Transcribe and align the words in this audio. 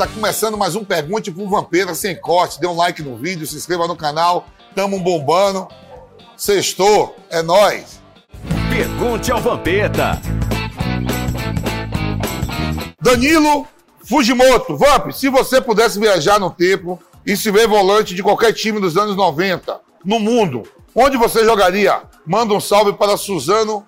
Tá 0.00 0.06
começando 0.06 0.56
mais 0.56 0.74
um 0.74 0.82
Pergunte 0.82 1.30
pro 1.30 1.46
Vampeta 1.46 1.94
sem 1.94 2.18
corte. 2.18 2.58
Dê 2.58 2.66
um 2.66 2.74
like 2.74 3.02
no 3.02 3.18
vídeo, 3.18 3.46
se 3.46 3.54
inscreva 3.54 3.86
no 3.86 3.94
canal. 3.94 4.46
Tamo 4.74 4.98
bombando. 4.98 5.68
Sextou, 6.38 7.14
é 7.28 7.42
nóis. 7.42 8.00
Pergunte 8.70 9.30
ao 9.30 9.42
Vampeta. 9.42 10.18
Danilo 12.98 13.66
Fujimoto. 14.02 14.74
Vamp, 14.74 15.10
se 15.12 15.28
você 15.28 15.60
pudesse 15.60 16.00
viajar 16.00 16.40
no 16.40 16.48
tempo 16.48 16.98
e 17.26 17.36
se 17.36 17.50
ver 17.50 17.68
volante 17.68 18.14
de 18.14 18.22
qualquer 18.22 18.54
time 18.54 18.80
dos 18.80 18.96
anos 18.96 19.14
90 19.14 19.82
no 20.02 20.18
mundo, 20.18 20.62
onde 20.94 21.18
você 21.18 21.44
jogaria? 21.44 22.04
Manda 22.24 22.54
um 22.54 22.60
salve 22.60 22.94
para 22.94 23.18
Suzano, 23.18 23.84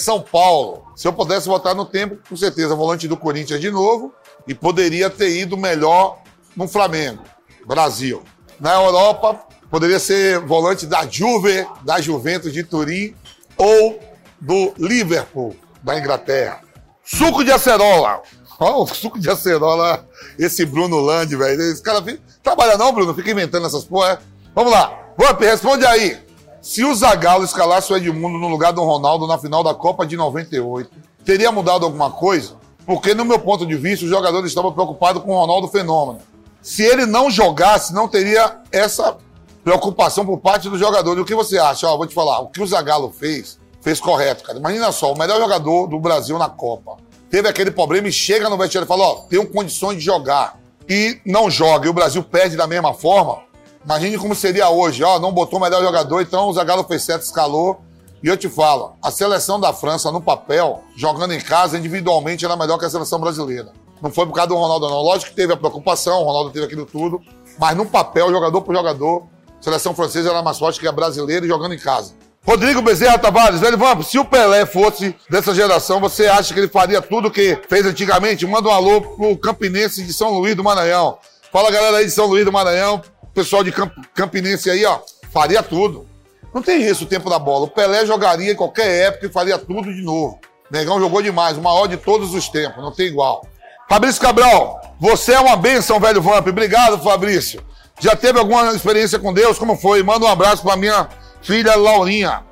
São 0.00 0.20
Paulo. 0.20 0.84
Se 0.96 1.06
eu 1.06 1.12
pudesse 1.12 1.46
voltar 1.46 1.74
no 1.74 1.84
tempo, 1.84 2.16
com 2.28 2.36
certeza, 2.36 2.74
volante 2.74 3.08
do 3.08 3.16
Corinthians 3.16 3.60
de 3.60 3.70
novo 3.70 4.14
e 4.46 4.54
poderia 4.54 5.10
ter 5.10 5.36
ido 5.36 5.56
melhor 5.56 6.18
no 6.56 6.68
Flamengo, 6.68 7.22
Brasil. 7.66 8.22
Na 8.58 8.74
Europa, 8.74 9.40
poderia 9.70 9.98
ser 9.98 10.38
volante 10.40 10.86
da 10.86 11.06
Juve, 11.06 11.66
da 11.82 12.00
Juventus 12.00 12.52
de 12.52 12.62
Turim 12.62 13.14
ou 13.56 14.00
do 14.40 14.72
Liverpool, 14.78 15.56
da 15.82 15.98
Inglaterra. 15.98 16.60
Suco 17.04 17.44
de 17.44 17.52
acerola. 17.52 18.22
Ó, 18.58 18.84
o 18.84 18.86
suco 18.86 19.18
de 19.18 19.28
acerola, 19.28 20.06
esse 20.38 20.64
Bruno 20.64 21.00
Land, 21.00 21.34
velho. 21.36 21.60
Esse 21.62 21.82
cara 21.82 22.02
trabalha 22.42 22.78
não, 22.78 22.92
Bruno? 22.92 23.14
Fica 23.14 23.30
inventando 23.30 23.66
essas 23.66 23.84
porra. 23.84 24.12
é? 24.12 24.18
Vamos 24.54 24.72
lá. 24.72 24.98
Vamp, 25.16 25.40
responde 25.40 25.84
aí. 25.84 26.18
Se 26.62 26.84
o 26.84 26.94
Zagallo 26.94 27.44
escalasse 27.44 27.92
o 27.92 27.96
Edmundo 27.96 28.38
no 28.38 28.46
lugar 28.46 28.72
do 28.72 28.84
Ronaldo 28.84 29.26
na 29.26 29.36
final 29.36 29.64
da 29.64 29.74
Copa 29.74 30.06
de 30.06 30.16
98, 30.16 30.88
teria 31.24 31.50
mudado 31.50 31.84
alguma 31.84 32.08
coisa? 32.08 32.54
Porque, 32.86 33.14
no 33.14 33.24
meu 33.24 33.40
ponto 33.40 33.66
de 33.66 33.74
vista, 33.74 34.04
os 34.04 34.10
jogadores 34.10 34.46
estavam 34.46 34.72
preocupados 34.72 35.24
com 35.24 35.32
o 35.32 35.40
Ronaldo 35.40 35.66
Fenômeno. 35.66 36.20
Se 36.62 36.84
ele 36.84 37.04
não 37.04 37.28
jogasse, 37.28 37.92
não 37.92 38.06
teria 38.06 38.60
essa 38.70 39.16
preocupação 39.64 40.24
por 40.24 40.38
parte 40.38 40.68
dos 40.68 40.78
jogadores. 40.78 41.20
O 41.20 41.24
que 41.24 41.34
você 41.34 41.58
acha? 41.58 41.88
Ó, 41.88 41.96
vou 41.96 42.06
te 42.06 42.14
falar. 42.14 42.38
O 42.38 42.46
que 42.46 42.62
o 42.62 42.66
Zagallo 42.66 43.10
fez, 43.10 43.58
fez 43.80 43.98
correto, 43.98 44.44
cara. 44.44 44.60
Imagina 44.60 44.92
só, 44.92 45.12
o 45.12 45.18
melhor 45.18 45.40
jogador 45.40 45.88
do 45.88 45.98
Brasil 45.98 46.38
na 46.38 46.48
Copa. 46.48 46.96
Teve 47.28 47.48
aquele 47.48 47.72
problema 47.72 48.06
e 48.06 48.12
chega 48.12 48.48
no 48.48 48.56
vestiário 48.56 48.86
e 48.86 48.88
fala, 48.88 49.02
ó, 49.02 49.14
tenho 49.28 49.48
condições 49.48 49.96
de 49.98 50.04
jogar. 50.04 50.60
E 50.88 51.20
não 51.26 51.50
joga, 51.50 51.86
e 51.86 51.90
o 51.90 51.92
Brasil 51.92 52.22
perde 52.22 52.56
da 52.56 52.68
mesma 52.68 52.94
forma. 52.94 53.50
Imagine 53.84 54.16
como 54.18 54.34
seria 54.34 54.68
hoje, 54.68 55.02
ó, 55.02 55.18
não 55.18 55.32
botou 55.32 55.58
o 55.58 55.62
melhor 55.62 55.82
jogador, 55.82 56.20
então 56.20 56.48
o 56.48 56.52
Zagallo 56.52 56.84
fez 56.84 57.02
certo, 57.02 57.22
escalou. 57.22 57.80
E 58.22 58.28
eu 58.28 58.36
te 58.36 58.48
falo, 58.48 58.94
a 59.02 59.10
seleção 59.10 59.58
da 59.58 59.72
França 59.72 60.12
no 60.12 60.20
papel, 60.20 60.82
jogando 60.96 61.34
em 61.34 61.40
casa, 61.40 61.76
individualmente, 61.76 62.44
era 62.44 62.56
melhor 62.56 62.78
que 62.78 62.84
a 62.84 62.90
seleção 62.90 63.18
brasileira. 63.18 63.72
Não 64.00 64.12
foi 64.12 64.26
por 64.26 64.32
causa 64.32 64.48
do 64.48 64.54
Ronaldo, 64.54 64.88
não. 64.88 65.02
Lógico 65.02 65.30
que 65.30 65.36
teve 65.36 65.52
a 65.52 65.56
preocupação, 65.56 66.20
o 66.20 66.24
Ronaldo 66.24 66.50
teve 66.50 66.66
aquilo 66.66 66.86
tudo, 66.86 67.20
mas 67.58 67.76
no 67.76 67.84
papel, 67.84 68.30
jogador 68.30 68.62
por 68.62 68.74
jogador, 68.74 69.24
a 69.58 69.62
seleção 69.62 69.94
francesa 69.94 70.30
era 70.30 70.42
mais 70.42 70.58
forte 70.58 70.78
que 70.78 70.86
a 70.86 70.92
brasileira 70.92 71.44
e 71.44 71.48
jogando 71.48 71.74
em 71.74 71.78
casa. 71.78 72.14
Rodrigo 72.44 72.82
Bezerra 72.82 73.16
Tavares, 73.18 73.60
velho 73.60 73.78
Vamp, 73.78 74.02
se 74.02 74.18
o 74.18 74.24
Pelé 74.24 74.66
fosse 74.66 75.14
dessa 75.30 75.54
geração, 75.54 76.00
você 76.00 76.26
acha 76.26 76.52
que 76.52 76.58
ele 76.58 76.68
faria 76.68 77.00
tudo 77.00 77.30
que 77.30 77.56
fez 77.68 77.86
antigamente? 77.86 78.44
Manda 78.44 78.68
um 78.68 78.72
alô 78.72 79.00
pro 79.00 79.36
Campinense 79.36 80.02
de 80.02 80.12
São 80.12 80.30
Luís 80.30 80.56
do 80.56 80.64
Maranhão. 80.64 81.18
Fala 81.52 81.70
galera 81.70 81.98
aí 81.98 82.04
de 82.04 82.10
São 82.10 82.26
Luís 82.26 82.44
do 82.44 82.50
Maranhão, 82.50 83.00
pessoal 83.34 83.64
de 83.64 83.72
Camp 83.72 83.92
Campinense 84.14 84.70
aí, 84.70 84.84
ó, 84.84 85.00
faria 85.32 85.62
tudo. 85.62 86.06
Não 86.54 86.62
tem 86.62 86.82
isso 86.82 87.04
o 87.04 87.06
tempo 87.06 87.30
da 87.30 87.38
bola. 87.38 87.64
O 87.64 87.70
Pelé 87.70 88.04
jogaria 88.04 88.52
em 88.52 88.56
qualquer 88.56 89.06
época 89.08 89.26
e 89.26 89.32
faria 89.32 89.58
tudo 89.58 89.92
de 89.92 90.02
novo. 90.02 90.38
Negão 90.70 91.00
jogou 91.00 91.22
demais, 91.22 91.56
o 91.56 91.62
maior 91.62 91.86
de 91.86 91.96
todos 91.96 92.34
os 92.34 92.48
tempos, 92.48 92.82
não 92.82 92.92
tem 92.92 93.06
igual. 93.06 93.46
Fabrício 93.88 94.20
Cabral, 94.20 94.80
você 94.98 95.32
é 95.32 95.40
uma 95.40 95.56
bênção, 95.56 96.00
velho 96.00 96.22
Vamp. 96.22 96.46
Obrigado, 96.46 97.02
Fabrício. 97.02 97.62
Já 98.00 98.16
teve 98.16 98.38
alguma 98.38 98.72
experiência 98.72 99.18
com 99.18 99.32
Deus? 99.32 99.58
Como 99.58 99.76
foi? 99.76 100.02
Manda 100.02 100.24
um 100.24 100.28
abraço 100.28 100.62
pra 100.62 100.76
minha 100.76 101.08
filha 101.42 101.76
Laurinha. 101.76 102.42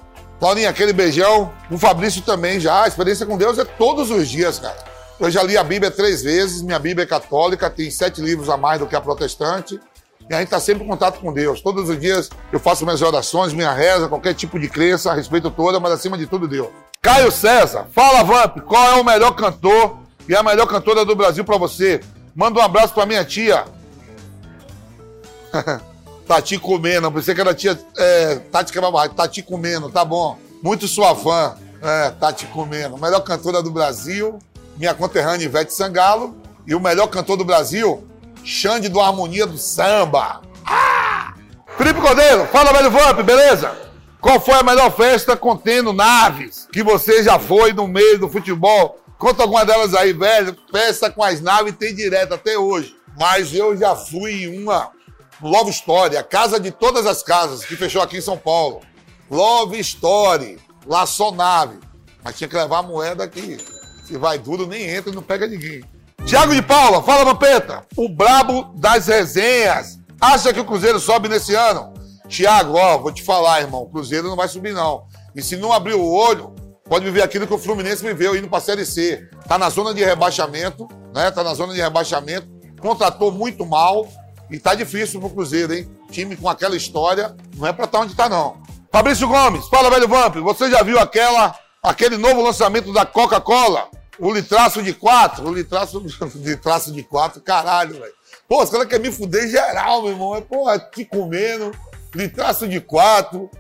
Laurinha, 0.40 0.70
aquele 0.70 0.92
beijão. 0.92 1.50
O 1.70 1.78
Fabrício 1.78 2.22
também 2.22 2.60
já. 2.60 2.84
A 2.84 2.88
experiência 2.88 3.26
com 3.26 3.36
Deus 3.36 3.58
é 3.58 3.64
todos 3.64 4.10
os 4.10 4.28
dias, 4.28 4.58
cara. 4.58 4.76
Eu 5.18 5.30
já 5.30 5.42
li 5.42 5.56
a 5.56 5.64
Bíblia 5.64 5.90
três 5.90 6.22
vezes. 6.22 6.62
Minha 6.62 6.78
Bíblia 6.78 7.04
é 7.04 7.06
católica, 7.06 7.68
tem 7.68 7.90
sete 7.90 8.20
livros 8.20 8.48
a 8.48 8.56
mais 8.56 8.78
do 8.78 8.86
que 8.86 8.96
a 8.96 9.00
protestante. 9.00 9.80
E 10.30 10.34
a 10.34 10.38
gente 10.38 10.46
está 10.46 10.60
sempre 10.60 10.84
em 10.84 10.86
contato 10.86 11.18
com 11.18 11.32
Deus. 11.32 11.60
Todos 11.60 11.88
os 11.88 11.98
dias 11.98 12.30
eu 12.52 12.60
faço 12.60 12.84
minhas 12.84 13.02
orações, 13.02 13.52
minha 13.52 13.72
reza, 13.72 14.08
qualquer 14.08 14.32
tipo 14.32 14.60
de 14.60 14.68
crença, 14.68 15.12
respeito 15.12 15.50
toda, 15.50 15.80
mas 15.80 15.90
acima 15.90 16.16
de 16.16 16.24
tudo 16.24 16.46
Deus. 16.46 16.68
Caio 17.02 17.32
César, 17.32 17.88
fala 17.90 18.22
Vamp, 18.22 18.60
qual 18.60 18.92
é 18.92 19.00
o 19.00 19.04
melhor 19.04 19.32
cantor 19.32 19.98
e 20.28 20.36
a 20.36 20.40
melhor 20.40 20.66
cantora 20.66 21.04
do 21.04 21.16
Brasil 21.16 21.44
para 21.44 21.58
você? 21.58 22.00
Manda 22.32 22.60
um 22.60 22.62
abraço 22.62 22.94
para 22.94 23.06
minha 23.06 23.24
tia. 23.24 23.64
Tati 26.28 26.58
comendo, 26.58 27.10
pensei 27.10 27.34
que 27.34 27.40
era 27.40 27.52
tia 27.52 27.76
é, 27.96 28.36
Tati 28.36 28.72
Quebra 28.72 29.08
Tati 29.08 29.42
comendo, 29.42 29.90
tá 29.90 30.04
bom. 30.04 30.38
Muito 30.62 30.86
sua 30.86 31.12
fã, 31.16 31.56
é, 31.82 32.10
Tati 32.10 32.46
comendo. 32.46 32.96
Melhor 32.96 33.18
cantora 33.22 33.60
do 33.64 33.72
Brasil, 33.72 34.38
minha 34.76 34.94
conterrânea 34.94 35.44
Ivete 35.44 35.74
Sangalo. 35.74 36.36
E 36.64 36.74
o 36.74 36.78
melhor 36.78 37.08
cantor 37.08 37.36
do 37.36 37.44
Brasil, 37.44 38.06
Xande 38.44 38.88
do 38.88 39.00
Harmonia 39.00 39.46
do 39.46 39.58
Samba. 39.58 40.40
Ah! 40.66 41.34
Felipe 41.76 42.00
Cordeiro, 42.00 42.46
fala 42.48 42.72
velho 42.72 42.90
Vamp, 42.90 43.20
beleza? 43.22 43.74
Qual 44.20 44.38
foi 44.38 44.54
a 44.54 44.62
melhor 44.62 44.94
festa 44.94 45.36
contendo 45.36 45.92
naves 45.92 46.68
que 46.70 46.82
você 46.82 47.22
já 47.22 47.38
foi 47.38 47.72
no 47.72 47.88
meio 47.88 48.18
do 48.18 48.28
futebol? 48.28 49.00
Conta 49.18 49.42
alguma 49.42 49.64
delas 49.64 49.94
aí, 49.94 50.12
velho. 50.12 50.56
Festa 50.70 51.10
com 51.10 51.22
as 51.22 51.40
naves 51.40 51.76
tem 51.78 51.94
direto 51.94 52.34
até 52.34 52.58
hoje. 52.58 52.94
Mas 53.18 53.54
eu 53.54 53.76
já 53.76 53.96
fui 53.96 54.44
em 54.44 54.62
uma 54.62 54.90
Love 55.42 55.70
Story, 55.70 56.16
a 56.16 56.22
casa 56.22 56.60
de 56.60 56.70
todas 56.70 57.06
as 57.06 57.22
casas, 57.22 57.64
que 57.64 57.76
fechou 57.76 58.02
aqui 58.02 58.18
em 58.18 58.22
São 58.22 58.36
Paulo. 58.36 58.82
Love 59.30 59.78
Story, 59.80 60.58
lá 60.86 61.06
só 61.06 61.32
nave. 61.32 61.78
Mas 62.22 62.36
tinha 62.36 62.48
que 62.48 62.56
levar 62.56 62.78
a 62.78 62.82
moeda 62.82 63.24
aqui. 63.24 63.58
Se 64.04 64.18
vai 64.18 64.38
duro, 64.38 64.66
nem 64.66 64.84
entra 64.84 65.10
e 65.10 65.14
não 65.14 65.22
pega 65.22 65.46
ninguém. 65.46 65.82
Tiago 66.30 66.54
de 66.54 66.62
Paula, 66.62 67.02
fala, 67.02 67.24
Vampeta. 67.24 67.84
O 67.96 68.08
brabo 68.08 68.72
das 68.76 69.08
resenhas. 69.08 69.98
Acha 70.20 70.52
que 70.52 70.60
o 70.60 70.64
Cruzeiro 70.64 71.00
sobe 71.00 71.28
nesse 71.28 71.56
ano? 71.56 71.92
Tiago, 72.28 72.74
ó, 72.76 72.98
vou 72.98 73.10
te 73.10 73.20
falar, 73.20 73.62
irmão. 73.62 73.82
O 73.82 73.90
Cruzeiro 73.90 74.28
não 74.28 74.36
vai 74.36 74.46
subir, 74.46 74.72
não. 74.72 75.08
E 75.34 75.42
se 75.42 75.56
não 75.56 75.72
abrir 75.72 75.94
o 75.94 76.08
olho, 76.08 76.54
pode 76.88 77.04
viver 77.04 77.22
aquilo 77.22 77.48
que 77.48 77.52
o 77.52 77.58
Fluminense 77.58 78.06
viveu 78.06 78.36
indo 78.36 78.48
pra 78.48 78.60
Série 78.60 78.86
C. 78.86 79.28
Tá 79.48 79.58
na 79.58 79.68
zona 79.70 79.92
de 79.92 80.04
rebaixamento, 80.04 80.86
né? 81.12 81.32
Tá 81.32 81.42
na 81.42 81.52
zona 81.52 81.74
de 81.74 81.80
rebaixamento. 81.80 82.46
Contratou 82.80 83.32
muito 83.32 83.66
mal. 83.66 84.06
E 84.48 84.56
tá 84.56 84.76
difícil 84.76 85.18
pro 85.18 85.30
Cruzeiro, 85.30 85.74
hein? 85.74 85.90
Time 86.12 86.36
com 86.36 86.48
aquela 86.48 86.76
história, 86.76 87.34
não 87.56 87.66
é 87.66 87.72
pra 87.72 87.86
estar 87.86 87.98
onde 87.98 88.14
tá, 88.14 88.28
não. 88.28 88.62
Fabrício 88.92 89.26
Gomes, 89.26 89.66
fala, 89.66 89.90
velho 89.90 90.06
Vamp. 90.06 90.36
Você 90.36 90.70
já 90.70 90.80
viu 90.84 91.00
aquela, 91.00 91.56
aquele 91.82 92.16
novo 92.16 92.40
lançamento 92.40 92.92
da 92.92 93.04
Coca-Cola? 93.04 93.88
O 94.20 94.32
litraço 94.32 94.82
de 94.82 94.92
quatro? 94.92 95.48
O 95.48 95.54
litraço, 95.54 95.98
litraço 96.36 96.92
de 96.92 97.02
quatro, 97.02 97.40
caralho, 97.40 97.94
velho. 97.94 98.12
Pô, 98.46 98.62
os 98.62 98.68
caras 98.68 98.86
querem 98.86 99.06
me 99.06 99.12
fuder 99.12 99.48
geral, 99.48 100.02
meu 100.02 100.12
irmão. 100.12 100.36
É, 100.36 100.40
porra, 100.42 100.78
te 100.78 101.04
comendo, 101.04 101.72
litraço 102.14 102.68
de 102.68 102.80
quatro. 102.80 103.50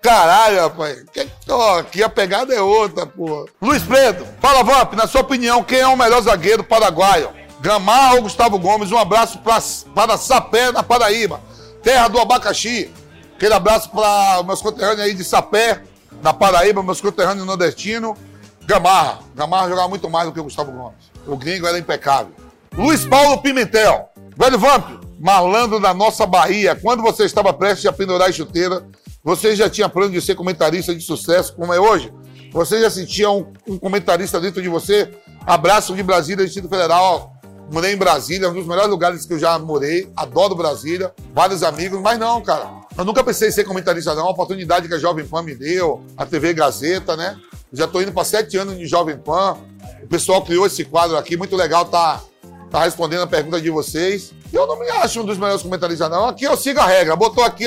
Caralho, 0.00 0.60
rapaz. 0.60 1.04
Que, 1.12 1.28
ó, 1.48 1.80
aqui 1.80 2.02
a 2.02 2.08
pegada 2.08 2.54
é 2.54 2.60
outra, 2.60 3.04
porra. 3.04 3.46
Luiz 3.60 3.82
Pedro, 3.82 4.26
fala, 4.40 4.62
Vamp, 4.62 4.94
na 4.94 5.06
sua 5.06 5.20
opinião, 5.22 5.64
quem 5.64 5.80
é 5.80 5.86
o 5.86 5.96
melhor 5.96 6.22
zagueiro 6.22 6.62
paraguaio? 6.62 7.30
Gamarra 7.60 8.14
ou 8.14 8.22
Gustavo 8.22 8.58
Gomes? 8.58 8.92
Um 8.92 8.98
abraço 8.98 9.38
pra, 9.38 9.58
para 9.94 10.16
Sapé, 10.16 10.70
na 10.70 10.82
Paraíba. 10.82 11.40
Terra 11.82 12.08
do 12.08 12.18
abacaxi. 12.18 12.90
Aquele 13.34 13.54
abraço 13.54 13.90
para 13.90 14.42
meus 14.44 14.62
conterrâneos 14.62 15.00
aí 15.00 15.12
de 15.12 15.24
Sapé, 15.24 15.82
na 16.22 16.32
Paraíba, 16.32 16.82
meus 16.82 17.00
conterrâneos 17.00 17.46
nordestinos. 17.46 18.16
Gamarra. 18.66 19.20
Gamarra 19.34 19.68
jogava 19.68 19.88
muito 19.88 20.08
mais 20.08 20.26
do 20.26 20.32
que 20.32 20.40
o 20.40 20.44
Gustavo 20.44 20.72
Gomes. 20.72 21.10
O 21.26 21.36
gringo 21.36 21.66
era 21.66 21.78
impecável. 21.78 22.32
Luiz 22.76 23.04
Paulo 23.04 23.40
Pimentel. 23.40 24.08
Velho 24.36 24.58
Vamp, 24.58 25.02
malandro 25.20 25.78
da 25.78 25.94
nossa 25.94 26.26
Bahia. 26.26 26.74
Quando 26.74 27.02
você 27.02 27.24
estava 27.24 27.52
prestes 27.52 27.86
a 27.86 27.92
pendurar 27.92 28.28
a 28.28 28.32
chuteira, 28.32 28.86
você 29.22 29.54
já 29.54 29.70
tinha 29.70 29.88
plano 29.88 30.12
de 30.12 30.20
ser 30.20 30.34
comentarista 30.34 30.94
de 30.94 31.00
sucesso 31.00 31.54
como 31.54 31.72
é 31.72 31.78
hoje? 31.78 32.12
Você 32.52 32.80
já 32.80 32.90
sentia 32.90 33.30
um, 33.30 33.52
um 33.66 33.78
comentarista 33.78 34.40
dentro 34.40 34.62
de 34.62 34.68
você? 34.68 35.10
Abraço 35.46 35.94
de 35.94 36.02
Brasília, 36.02 36.44
Distrito 36.44 36.68
Federal. 36.68 37.32
Morei 37.72 37.94
em 37.94 37.96
Brasília, 37.96 38.48
um 38.48 38.54
dos 38.54 38.66
melhores 38.66 38.90
lugares 38.90 39.24
que 39.24 39.32
eu 39.32 39.38
já 39.38 39.58
morei. 39.58 40.10
Adoro 40.16 40.54
Brasília, 40.54 41.12
vários 41.32 41.62
amigos, 41.62 42.00
mas 42.00 42.18
não, 42.18 42.42
cara. 42.42 42.70
Eu 42.96 43.04
nunca 43.04 43.24
pensei 43.24 43.48
em 43.48 43.52
ser 43.52 43.64
comentarista, 43.64 44.14
não. 44.14 44.26
A 44.26 44.30
oportunidade 44.30 44.88
que 44.88 44.94
a 44.94 44.98
Jovem 44.98 45.26
Pan 45.26 45.42
me 45.42 45.54
deu, 45.54 46.04
a 46.16 46.26
TV 46.26 46.52
Gazeta, 46.52 47.16
né? 47.16 47.36
Já 47.74 47.88
tô 47.88 48.00
indo 48.00 48.12
para 48.12 48.24
sete 48.24 48.56
anos 48.56 48.78
de 48.78 48.86
Jovem 48.86 49.16
Pan. 49.16 49.56
O 50.02 50.06
pessoal 50.06 50.42
criou 50.42 50.66
esse 50.66 50.84
quadro 50.84 51.16
aqui, 51.16 51.36
muito 51.36 51.56
legal, 51.56 51.84
tá, 51.84 52.22
tá 52.70 52.84
respondendo 52.84 53.22
a 53.22 53.26
pergunta 53.26 53.60
de 53.60 53.70
vocês. 53.70 54.32
Eu 54.52 54.66
não 54.66 54.78
me 54.78 54.88
acho 54.88 55.20
um 55.20 55.24
dos 55.24 55.36
melhores 55.36 55.62
comentaristas, 55.62 56.08
não. 56.08 56.28
Aqui 56.28 56.44
eu 56.44 56.56
sigo 56.56 56.78
a 56.78 56.86
regra. 56.86 57.16
Botou 57.16 57.42
aqui, 57.42 57.66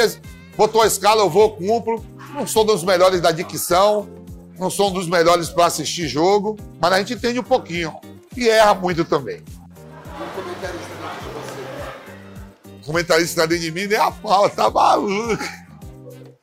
botou 0.55 0.81
a 0.81 0.87
escala, 0.87 1.21
eu 1.21 1.29
vou, 1.29 1.51
cumpro. 1.51 2.03
Não 2.33 2.47
sou 2.47 2.63
dos 2.63 2.83
melhores 2.83 3.19
da 3.19 3.31
dicção, 3.31 4.07
não 4.57 4.69
sou 4.69 4.89
um 4.89 4.93
dos 4.93 5.07
melhores 5.07 5.49
para 5.49 5.65
assistir 5.65 6.07
jogo, 6.07 6.55
mas 6.79 6.93
a 6.93 6.99
gente 6.99 7.13
entende 7.13 7.39
um 7.39 7.43
pouquinho. 7.43 7.93
E 8.35 8.47
erra 8.47 8.73
muito 8.75 9.03
também. 9.03 9.43
Comentarista 12.85 13.45
dentro 13.45 13.65
de 13.65 13.71
mim 13.71 13.87
nem 13.87 13.97
a 13.97 14.11
pau, 14.11 14.49
tá 14.49 14.69
maluco. 14.69 15.43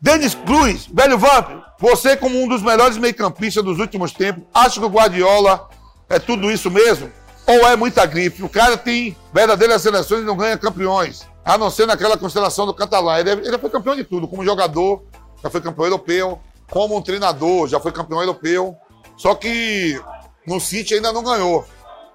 Denis 0.05 0.35
Cruz, 0.35 0.87
velho 0.93 1.19
Vamp, 1.19 1.49
você 1.81 2.15
como 2.15 2.39
um 2.39 2.47
dos 2.47 2.61
melhores 2.61 2.99
meio-campistas 2.99 3.65
dos 3.65 3.79
últimos 3.79 4.13
tempos, 4.13 4.45
acha 4.53 4.79
que 4.79 4.85
o 4.85 4.91
Guardiola 4.91 5.67
é 6.11 6.19
tudo 6.19 6.51
isso 6.51 6.71
mesmo? 6.71 7.11
Ou 7.47 7.67
é 7.67 7.75
muita 7.75 8.05
grife? 8.05 8.43
O 8.43 8.49
cara 8.51 8.77
tem 8.77 9.17
verdadeiras 9.33 9.81
seleções 9.81 10.21
e 10.21 10.27
não 10.27 10.37
ganha 10.37 10.59
campeões. 10.59 11.27
A 11.43 11.57
não 11.57 11.71
ser 11.71 11.87
naquela 11.87 12.19
constelação 12.19 12.67
do 12.67 12.75
Catalã. 12.75 13.19
Ele, 13.19 13.31
ele 13.31 13.57
foi 13.57 13.71
campeão 13.71 13.97
de 13.97 14.05
tudo, 14.05 14.29
como 14.29 14.45
jogador, 14.45 15.03
já 15.43 15.49
foi 15.49 15.63
campeão 15.63 15.87
europeu, 15.87 16.39
como 16.71 16.95
um 16.99 17.01
treinador, 17.01 17.67
já 17.67 17.81
foi 17.81 17.91
campeão 17.91 18.21
europeu. 18.21 18.77
Só 19.17 19.35
que 19.35 19.99
no 20.47 20.61
City 20.61 20.97
ainda 20.97 21.15
não 21.15 21.25
ganhou. 21.25 21.65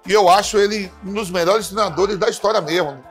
E 0.06 0.12
eu 0.12 0.28
acho 0.28 0.58
ele 0.58 0.92
um 1.04 1.12
dos 1.12 1.28
melhores 1.28 1.66
treinadores 1.66 2.16
da 2.18 2.28
história 2.28 2.60
mesmo. 2.60 3.02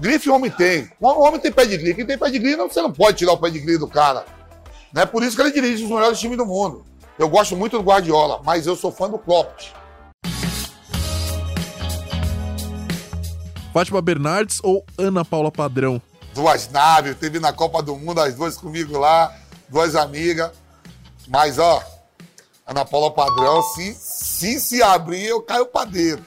Grife 0.00 0.30
homem 0.30 0.50
tem. 0.50 0.88
O 1.00 1.06
homem 1.06 1.40
tem 1.40 1.50
pedigree. 1.50 1.94
Quem 1.94 2.06
tem 2.06 2.16
pedigree, 2.16 2.56
não, 2.56 2.68
você 2.68 2.80
não 2.80 2.92
pode 2.92 3.18
tirar 3.18 3.32
o 3.32 3.38
pedigree 3.38 3.78
do 3.78 3.88
cara. 3.88 4.24
Não 4.92 5.02
é 5.02 5.06
por 5.06 5.22
isso 5.22 5.34
que 5.34 5.42
ele 5.42 5.52
dirige 5.52 5.84
os 5.84 5.90
melhores 5.90 6.18
times 6.18 6.36
do 6.36 6.46
mundo. 6.46 6.84
Eu 7.18 7.28
gosto 7.28 7.56
muito 7.56 7.76
do 7.76 7.82
Guardiola, 7.82 8.40
mas 8.44 8.66
eu 8.66 8.76
sou 8.76 8.92
fã 8.92 9.10
do 9.10 9.18
Klopp. 9.18 9.60
Fátima 13.72 14.00
Bernardes 14.00 14.60
ou 14.62 14.84
Ana 14.96 15.24
Paula 15.24 15.50
Padrão? 15.50 16.00
Duas 16.32 16.70
naves, 16.70 17.16
teve 17.16 17.40
na 17.40 17.52
Copa 17.52 17.82
do 17.82 17.96
Mundo 17.96 18.20
as 18.20 18.34
duas 18.34 18.56
comigo 18.56 18.96
lá, 18.96 19.34
duas 19.68 19.96
amigas. 19.96 20.52
Mas, 21.26 21.58
ó, 21.58 21.82
Ana 22.64 22.84
Paula 22.84 23.10
Padrão, 23.10 23.62
se 23.62 23.94
se, 23.94 24.60
se 24.60 24.82
abrir, 24.82 25.26
eu 25.26 25.42
caio 25.42 25.66
pra 25.66 25.84
dentro. 25.84 26.24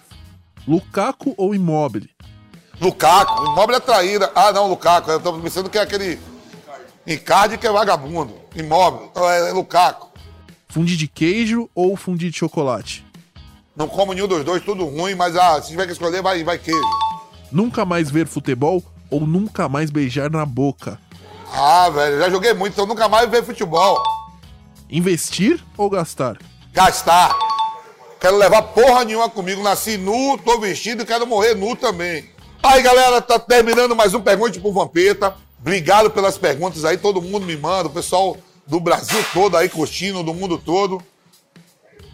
Lukaku 0.67 1.33
ou 1.38 1.56
Immobile? 1.56 2.09
Lukaku, 2.81 3.45
Immobile 3.45 3.77
é 3.77 3.79
traíra. 3.79 4.31
Ah, 4.33 4.51
não, 4.51 4.67
Lukaku, 4.67 5.11
eu 5.11 5.19
tô 5.19 5.33
pensando 5.33 5.69
que 5.69 5.77
é 5.77 5.81
aquele 5.81 6.19
Icardi 7.05 7.55
que 7.59 7.67
é 7.67 7.71
vagabundo. 7.71 8.33
Immobile, 8.55 9.07
então 9.11 9.29
é, 9.29 9.49
é 9.49 9.53
Lukaku. 9.53 10.09
Fundi 10.67 10.97
de 10.97 11.07
queijo 11.07 11.69
ou 11.75 11.95
fundi 11.95 12.31
de 12.31 12.37
chocolate? 12.37 13.05
Não 13.75 13.87
como 13.87 14.13
nenhum 14.13 14.27
dos 14.27 14.43
dois, 14.43 14.63
tudo 14.63 14.85
ruim, 14.85 15.13
mas 15.13 15.35
ah, 15.35 15.61
se 15.61 15.69
tiver 15.69 15.85
que 15.85 15.91
escolher, 15.91 16.23
vai, 16.23 16.43
vai 16.43 16.57
queijo. 16.57 16.81
Nunca 17.51 17.85
mais 17.85 18.09
ver 18.09 18.25
futebol 18.25 18.83
ou 19.11 19.21
nunca 19.27 19.69
mais 19.69 19.91
beijar 19.91 20.31
na 20.31 20.43
boca? 20.43 20.99
Ah, 21.53 21.87
velho, 21.89 22.17
já 22.17 22.29
joguei 22.31 22.53
muito, 22.55 22.73
então 22.73 22.87
nunca 22.87 23.07
mais 23.07 23.29
ver 23.29 23.43
futebol. 23.43 24.01
Investir 24.89 25.63
ou 25.77 25.87
gastar? 25.87 26.37
Gastar. 26.73 27.37
Quero 28.19 28.37
levar 28.37 28.63
porra 28.63 29.03
nenhuma 29.03 29.29
comigo. 29.29 29.61
Nasci 29.61 29.97
nu, 29.97 30.37
tô 30.39 30.59
vestido 30.59 31.03
e 31.03 31.05
quero 31.05 31.27
morrer 31.27 31.53
nu 31.55 31.75
também. 31.75 32.29
Aí, 32.63 32.83
galera, 32.83 33.19
tá 33.19 33.39
terminando 33.39 33.95
mais 33.95 34.13
um 34.13 34.21
Pergunte 34.21 34.59
pro 34.59 34.71
Vampeta. 34.71 35.33
Obrigado 35.59 36.11
pelas 36.11 36.37
perguntas 36.37 36.85
aí, 36.85 36.95
todo 36.95 37.19
mundo 37.19 37.43
me 37.43 37.57
manda, 37.57 37.87
o 37.87 37.91
pessoal 37.91 38.37
do 38.67 38.79
Brasil 38.79 39.17
todo 39.33 39.57
aí 39.57 39.67
curtindo, 39.67 40.21
do 40.21 40.31
mundo 40.31 40.59
todo. 40.59 41.01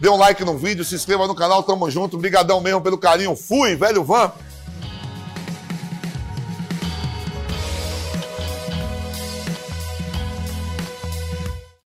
Dê 0.00 0.08
um 0.08 0.16
like 0.16 0.42
no 0.44 0.56
vídeo, 0.56 0.86
se 0.86 0.94
inscreva 0.94 1.26
no 1.26 1.34
canal, 1.34 1.62
tamo 1.62 1.90
junto. 1.90 2.16
Obrigadão 2.16 2.62
mesmo 2.62 2.80
pelo 2.80 2.96
carinho. 2.96 3.36
Fui, 3.36 3.76
velho 3.76 4.02
Vamp. 4.02 4.34